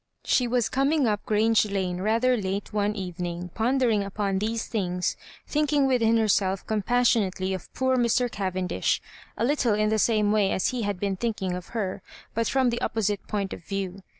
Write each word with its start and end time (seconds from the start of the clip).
She 0.25 0.47
was 0.47 0.67
coming 0.67 1.05
up 1.05 1.23
Grange 1.27 1.67
Lane 1.67 2.01
rather 2.01 2.35
late 2.35 2.73
one 2.73 2.95
evening, 2.95 3.51
pondering 3.53 4.03
upon 4.03 4.39
these 4.39 4.65
things— 4.65 5.15
thinking 5.47 5.85
within 5.85 6.17
herself 6.17 6.65
compassionately 6.65 7.53
of 7.53 7.71
poor 7.75 7.97
Mr. 7.97 8.27
Cavendish, 8.27 8.99
a 9.37 9.45
little 9.45 9.75
in 9.75 9.89
the 9.89 9.99
same 9.99 10.31
way 10.31 10.49
as 10.53 10.69
he 10.69 10.81
had 10.81 10.99
been 10.99 11.17
thinking 11.17 11.53
of 11.53 11.67
her, 11.77 12.01
but 12.33 12.49
from 12.49 12.71
the 12.71 12.81
opposite 12.81 13.27
point 13.27 13.51
pf 13.51 13.63
view. 13.63 14.01